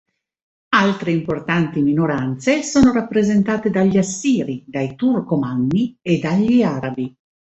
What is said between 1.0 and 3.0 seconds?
importanti minoranze sono